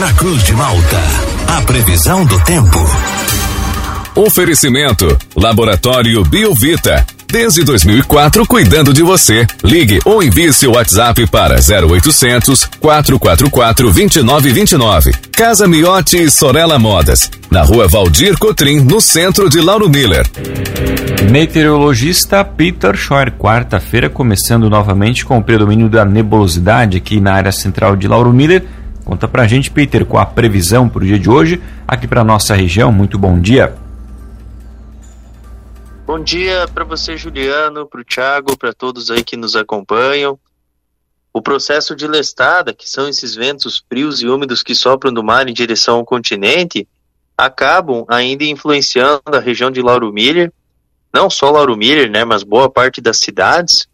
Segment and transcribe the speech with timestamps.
[0.00, 0.96] na Cruz de Malta.
[1.46, 2.78] A previsão do tempo.
[4.16, 7.06] Oferecimento: Laboratório Biovita.
[7.30, 9.46] Desde 2004, cuidando de você.
[9.62, 15.12] Ligue ou envie seu WhatsApp para 0800 444 2929.
[15.32, 17.30] Casa Miotti e Sorella Modas.
[17.50, 20.26] Na rua Valdir Cotrim, no centro de Lauro Miller.
[21.30, 27.94] Meteorologista Peter Schor, quarta-feira, começando novamente com o predomínio da nebulosidade aqui na área central
[27.94, 28.64] de Lauro Miller.
[29.10, 32.54] Conta pra gente, Peter, com a previsão para o dia de hoje, aqui para nossa
[32.54, 32.92] região.
[32.92, 33.74] Muito bom dia.
[36.06, 40.38] Bom dia para você, Juliano, para o Thiago, para todos aí que nos acompanham.
[41.32, 45.48] O processo de lestada, que são esses ventos frios e úmidos que sopram do mar
[45.48, 46.86] em direção ao continente,
[47.36, 50.52] acabam ainda influenciando a região de Lauro Miller,
[51.12, 53.88] não só Lauro Miller, né, mas boa parte das cidades,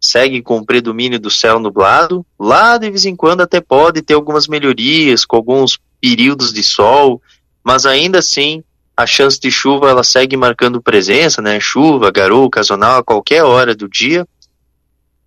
[0.00, 2.24] segue com o predomínio do céu nublado.
[2.38, 7.20] Lá, de vez em quando, até pode ter algumas melhorias, com alguns períodos de sol,
[7.62, 8.64] mas ainda assim
[8.96, 11.58] a chance de chuva ela segue marcando presença, né?
[11.60, 14.26] Chuva, garoa ocasional a qualquer hora do dia.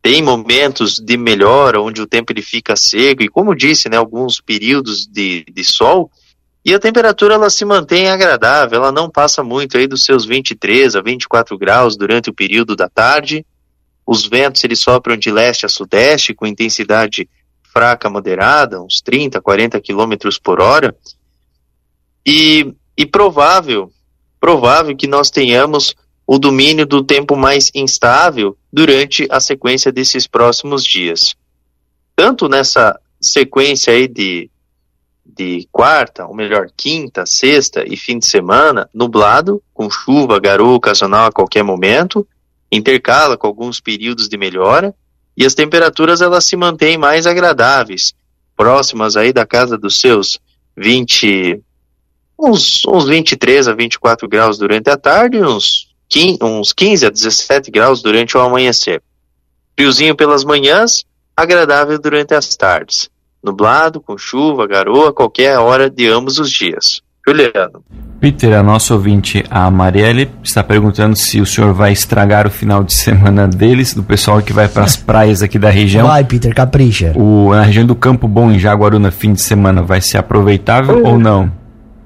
[0.00, 4.40] Tem momentos de melhora onde o tempo ele fica seco e como disse, né, alguns
[4.40, 6.10] períodos de, de sol
[6.64, 10.96] e a temperatura ela se mantém agradável, ela não passa muito aí dos seus 23
[10.96, 13.44] a 24 graus durante o período da tarde.
[14.08, 17.28] Os ventos eles sopram de leste a sudeste com intensidade
[17.62, 20.96] fraca moderada, uns 30, 40 quilômetros por hora.
[22.24, 23.92] E e provável,
[24.40, 25.94] provável que nós tenhamos
[26.26, 31.36] o domínio do tempo mais instável durante a sequência desses próximos dias.
[32.16, 34.50] Tanto nessa sequência aí de,
[35.24, 41.26] de quarta, ou melhor, quinta, sexta e fim de semana, nublado, com chuva, garoa ocasional
[41.26, 42.26] a qualquer momento,
[42.70, 44.94] intercala com alguns períodos de melhora,
[45.36, 48.12] e as temperaturas elas se mantêm mais agradáveis,
[48.56, 50.40] próximas aí da casa dos seus
[50.76, 51.62] 20,
[52.38, 57.70] uns, uns 23 a 24 graus durante a tarde uns 15, uns 15 a 17
[57.70, 59.02] graus durante o amanhecer.
[59.76, 61.04] Friozinho pelas manhãs,
[61.36, 63.08] agradável durante as tardes.
[63.42, 67.00] Nublado, com chuva, garoa, qualquer hora de ambos os dias.
[67.26, 67.84] Juliano.
[68.20, 72.82] Peter, a nossa ouvinte, a Marielle, está perguntando se o senhor vai estragar o final
[72.82, 76.08] de semana deles, do pessoal que vai para as praias aqui da região.
[76.08, 77.12] Vai, Peter, capricha.
[77.14, 81.16] O, na região do Campo Bom, em Jaguaruna, fim de semana, vai ser aproveitável ou
[81.16, 81.52] não?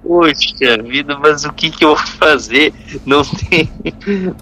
[0.02, 2.74] Poxa vida, mas o que, que eu vou fazer?
[3.06, 3.70] Não tem,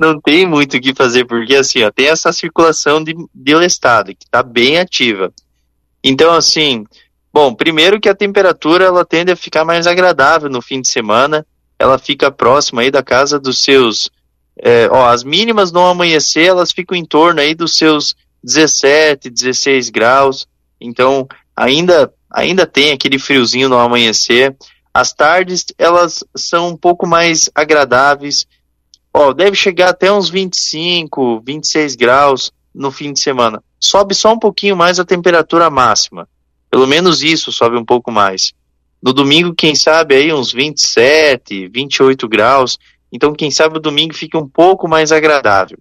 [0.00, 4.08] não tem muito o que fazer, porque assim, ó, tem essa circulação de, de estado
[4.08, 5.32] que está bem ativa.
[6.02, 6.84] Então, assim,
[7.32, 11.46] bom, primeiro que a temperatura ela tende a ficar mais agradável no fim de semana,
[11.80, 14.10] ela fica próxima aí da casa dos seus,
[14.62, 18.14] é, ó, as mínimas no amanhecer elas ficam em torno aí dos seus
[18.44, 20.46] 17, 16 graus,
[20.78, 21.26] então
[21.56, 24.54] ainda, ainda tem aquele friozinho no amanhecer,
[24.92, 28.46] as tardes, elas são um pouco mais agradáveis.
[29.14, 33.62] Ó, deve chegar até uns 25, 26 graus no fim de semana.
[33.78, 36.28] Sobe só um pouquinho mais a temperatura máxima.
[36.68, 38.52] Pelo menos isso sobe um pouco mais.
[39.02, 42.78] No domingo, quem sabe aí uns 27, 28 graus.
[43.10, 45.78] Então, quem sabe o domingo fica um pouco mais agradável.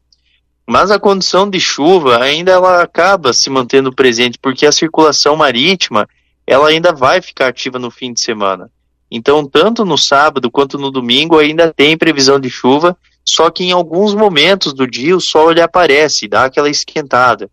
[0.65, 6.07] Mas a condição de chuva ainda ela acaba se mantendo presente porque a circulação marítima
[6.45, 8.69] ela ainda vai ficar ativa no fim de semana.
[9.11, 12.95] Então, tanto no sábado quanto no domingo ainda tem previsão de chuva,
[13.27, 17.49] só que em alguns momentos do dia o sol ele aparece, dá aquela esquentada.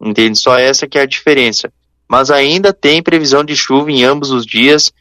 [0.00, 0.38] Entende?
[0.38, 1.72] Só essa que é a diferença.
[2.08, 4.92] Mas ainda tem previsão de chuva em ambos os dias.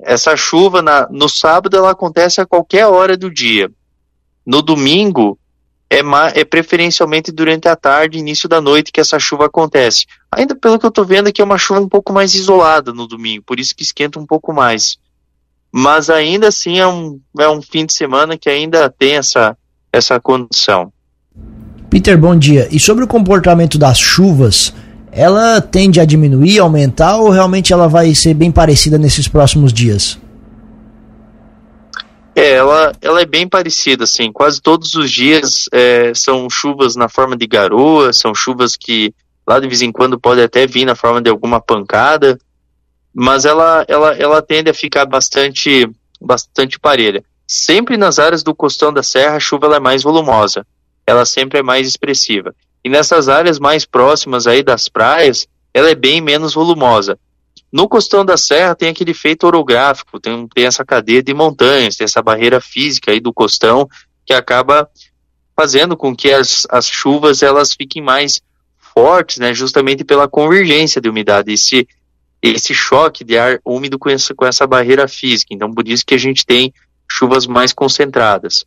[0.00, 3.70] Essa chuva na, no sábado ela acontece a qualquer hora do dia.
[4.46, 5.38] No domingo
[5.90, 6.00] é,
[6.34, 10.06] é preferencialmente durante a tarde, início da noite que essa chuva acontece.
[10.30, 13.06] Ainda pelo que eu estou vendo aqui é uma chuva um pouco mais isolada no
[13.06, 14.98] domingo, por isso que esquenta um pouco mais
[15.76, 19.56] mas ainda assim é um, é um fim de semana que ainda tem essa,
[19.92, 20.92] essa condição.
[21.90, 22.68] Peter, bom dia.
[22.70, 24.72] E sobre o comportamento das chuvas,
[25.14, 30.18] ela tende a diminuir, aumentar ou realmente ela vai ser bem parecida nesses próximos dias?
[32.34, 37.08] É, ela, ela é bem parecida, assim, quase todos os dias é, são chuvas na
[37.08, 39.14] forma de garoa, são chuvas que
[39.46, 42.36] lá de vez em quando pode até vir na forma de alguma pancada,
[43.14, 45.88] mas ela, ela, ela tende a ficar bastante,
[46.20, 47.22] bastante parelha.
[47.46, 50.66] Sempre nas áreas do costão da serra, a chuva é mais volumosa,
[51.06, 52.52] ela sempre é mais expressiva.
[52.84, 57.18] E nessas áreas mais próximas aí das praias, ela é bem menos volumosa.
[57.72, 62.04] No costão da serra tem aquele efeito orográfico, tem, tem essa cadeia de montanhas, tem
[62.04, 63.88] essa barreira física aí do costão
[64.24, 64.88] que acaba
[65.56, 68.40] fazendo com que as, as chuvas elas fiquem mais
[68.78, 71.52] fortes, né, justamente pela convergência de umidade.
[71.52, 71.88] E se
[72.40, 75.54] esse choque de ar úmido com essa, com essa barreira física.
[75.54, 76.72] Então, por isso que a gente tem
[77.10, 78.64] chuvas mais concentradas.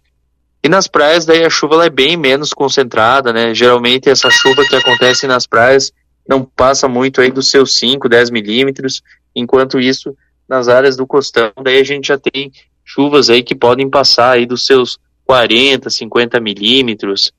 [0.67, 3.53] E nas praias, daí a chuva é bem menos concentrada, né?
[3.53, 5.93] Geralmente essa chuva que acontece nas praias
[6.27, 9.01] não passa muito aí dos seus 5, 10 milímetros,
[9.33, 10.13] enquanto isso,
[10.45, 12.51] nas áreas do costão, daí a gente já tem
[12.83, 17.31] chuvas aí que podem passar aí dos seus 40, 50 milímetros.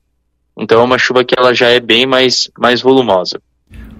[0.57, 3.39] Então é uma chuva que ela já é bem mais, mais volumosa.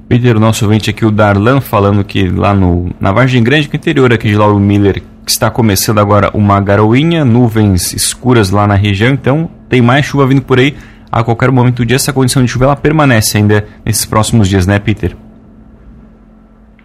[0.10, 3.76] Peter, o nosso ouvinte aqui, o Darlan, falando que lá no, na Vargem Grande, que
[3.76, 8.74] é interior aqui de Lauro Miller, está começando agora uma garoinha, nuvens escuras lá na
[8.74, 10.76] região, então tem mais chuva vindo por aí
[11.12, 11.96] a qualquer momento do dia.
[11.96, 15.16] Essa condição de chuva ela permanece ainda nesses próximos dias, né, Peter?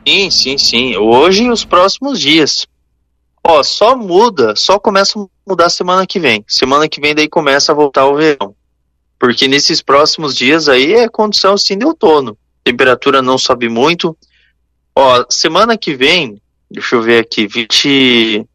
[0.07, 0.97] Sim, sim, sim.
[0.99, 2.67] Hoje e os próximos dias.
[3.43, 6.45] Ó, só muda, só começa a mudar semana que vem.
[6.47, 8.55] Semana que vem daí começa a voltar o verão.
[9.19, 12.37] Porque nesses próximos dias aí é condição sim de outono.
[12.65, 14.17] Temperatura não sobe muito.
[14.97, 16.41] Ó, semana que vem,
[16.71, 18.47] deixa eu ver aqui, 20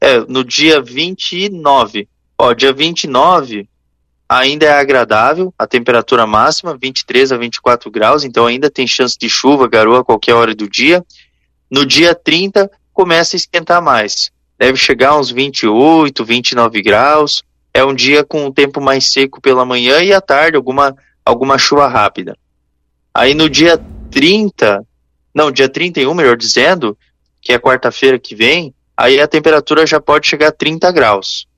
[0.00, 2.08] é, no dia 29.
[2.38, 3.68] Ó, dia 29
[4.28, 9.28] ainda é agradável, a temperatura máxima 23 a 24 graus, então ainda tem chance de
[9.28, 11.04] chuva, garoa a qualquer hora do dia.
[11.70, 14.30] No dia 30 começa a esquentar mais.
[14.58, 17.42] Deve chegar uns 28, 29 graus.
[17.72, 20.94] É um dia com o tempo mais seco pela manhã e à tarde alguma
[21.24, 22.36] alguma chuva rápida.
[23.18, 23.76] Aí no dia
[24.12, 24.86] 30,
[25.34, 26.96] não, dia 31, melhor dizendo,
[27.42, 31.48] que é quarta-feira que vem, aí a temperatura já pode chegar a 30 graus.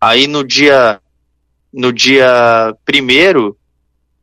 [0.00, 1.00] Aí no dia
[1.72, 3.58] no dia primeiro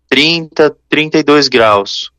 [0.07, 2.13] 30, 32 graus.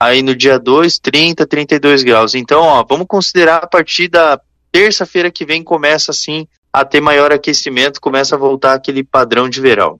[0.00, 2.36] Aí no dia 2, 30, 32 graus.
[2.36, 7.32] Então, ó, vamos considerar a partir da terça-feira que vem começa assim a ter maior
[7.32, 9.98] aquecimento, começa a voltar aquele padrão de verão.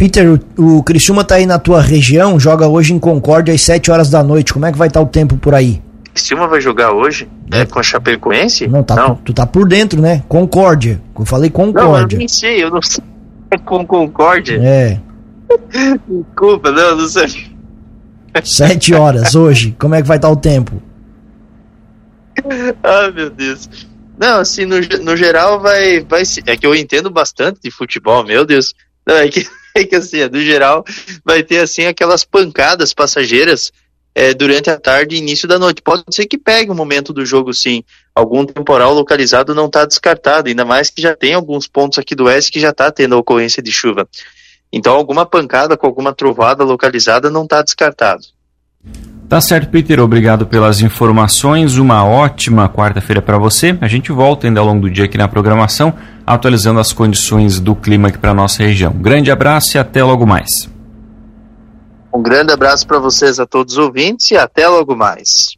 [0.00, 3.90] Peter, o, o Criciúma tá aí na tua região, joga hoje em Concórdia às 7
[3.90, 4.50] horas da noite.
[4.50, 5.82] Como é que vai estar tá o tempo por aí?
[6.14, 7.28] Criciúma vai jogar hoje?
[7.52, 8.66] É, com a Chapecoense?
[8.66, 9.16] Não, tá, não.
[9.16, 10.24] Tu, tu, tá por dentro, né?
[10.26, 11.02] Concórdia.
[11.18, 11.92] Eu falei Concórdia.
[11.92, 13.04] Não, eu nem sei, eu não sei.
[13.66, 14.58] com Concórdia?
[14.62, 14.98] É.
[16.08, 17.50] Desculpa, não, não sei.
[18.42, 19.76] Sete horas hoje.
[19.78, 20.82] Como é que vai estar o tempo?
[22.82, 23.68] ah, meu Deus.
[24.18, 26.22] Não, assim, no, no geral vai, vai.
[26.46, 28.74] É que eu entendo bastante de futebol, meu Deus.
[29.06, 30.84] Não, é que, é que assim, no geral
[31.24, 33.72] vai ter assim aquelas pancadas passageiras
[34.14, 35.82] é, durante a tarde e início da noite.
[35.82, 37.82] Pode ser que pegue um momento do jogo, sim.
[38.14, 42.24] Algum temporal localizado não está descartado, ainda mais que já tem alguns pontos aqui do
[42.24, 44.08] oeste que já está tendo ocorrência de chuva.
[44.72, 48.22] Então, alguma pancada com alguma trovada localizada não está descartado.
[49.28, 50.00] Tá certo, Peter.
[50.00, 51.76] Obrigado pelas informações.
[51.76, 53.76] Uma ótima quarta-feira para você.
[53.80, 55.94] A gente volta ainda ao longo do dia aqui na programação,
[56.34, 58.92] atualizando as condições do clima aqui para nossa região.
[58.92, 60.70] Grande abraço e até logo mais.
[62.14, 65.56] Um grande abraço para vocês a todos os ouvintes e até logo mais.